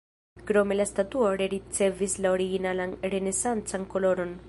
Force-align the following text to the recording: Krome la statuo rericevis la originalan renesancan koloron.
Krome 0.47 0.73
la 0.77 0.87
statuo 0.91 1.27
rericevis 1.43 2.17
la 2.25 2.33
originalan 2.39 2.99
renesancan 3.15 3.91
koloron. 3.97 4.39